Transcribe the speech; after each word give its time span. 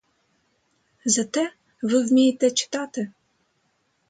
Зате 1.05 1.53
ви 1.81 2.03
вмієте 2.05 2.51
читати. 2.51 3.11